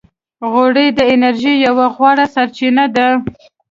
غوړې 0.51 0.87
د 0.97 0.99
انرژۍ 1.13 1.55
یوه 1.65 1.85
غوره 1.95 2.25
سرچینه 2.35 2.85
ده. 2.95 3.07